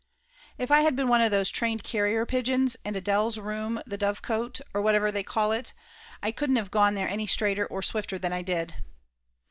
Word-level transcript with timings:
If 0.57 0.71
I 0.71 0.81
had 0.81 0.95
been 0.95 1.09
one 1.09 1.21
of 1.21 1.29
these 1.29 1.51
trained 1.51 1.83
carrier 1.83 2.25
pigeons 2.25 2.75
and 2.83 2.95
A'dele's 2.95 3.37
room 3.39 3.79
the 3.85 3.99
dovecot, 3.99 4.59
or 4.73 4.81
whatever 4.81 5.11
they 5.11 5.21
call 5.21 5.51
it, 5.51 5.73
I 6.23 6.31
couldn't 6.31 6.57
of 6.57 6.71
gone 6.71 6.95
there 6.95 7.07
any 7.07 7.27
straighter 7.27 7.67
or 7.67 7.83
swifter 7.83 8.17
than 8.17 8.33
I 8.33 8.41
did. 8.41 8.81